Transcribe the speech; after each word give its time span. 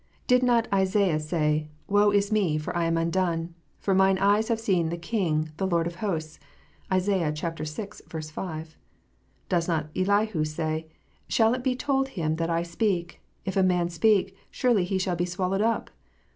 Did 0.25 0.41
not 0.41 0.67
Isaiah 0.73 1.19
say," 1.19 1.67
Woe 1.87 2.09
is 2.09 2.31
me, 2.31 2.57
for 2.57 2.75
I 2.75 2.85
am 2.85 2.97
undone: 2.97 3.53
for 3.77 3.93
mine 3.93 4.17
eyes 4.17 4.47
have 4.47 4.59
seen 4.59 4.89
the 4.89 4.97
King, 4.97 5.51
the 5.57 5.67
Lord 5.67 5.85
of 5.85 5.97
hosts"? 5.97 6.39
(Isa. 6.91 7.31
vi. 7.31 8.11
5.) 8.21 8.77
Does 9.47 9.67
not 9.67 9.89
Elihu 9.95 10.43
say," 10.43 10.87
Shall 11.37 11.53
it 11.53 11.63
be 11.63 11.75
told 11.75 12.07
Him 12.07 12.37
that 12.37 12.49
I 12.49 12.63
speak 12.63 13.21
*? 13.31 13.45
If 13.45 13.55
a 13.55 13.61
man 13.61 13.89
speak, 13.89 14.35
surely 14.49 14.85
he 14.85 14.97
shall 14.97 15.15
be 15.15 15.25
swallowed 15.25 15.61
up 15.61 15.91